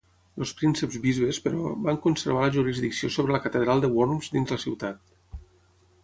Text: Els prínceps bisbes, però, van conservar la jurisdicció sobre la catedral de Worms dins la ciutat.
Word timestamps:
Els 0.43 0.51
prínceps 0.59 0.95
bisbes, 1.01 1.39
però, 1.47 1.67
van 1.87 1.99
conservar 2.05 2.41
la 2.45 2.53
jurisdicció 2.55 3.09
sobre 3.17 3.35
la 3.35 3.41
catedral 3.43 3.83
de 3.83 3.91
Worms 3.97 4.31
dins 4.37 4.55
la 4.55 4.59
ciutat. 4.65 5.43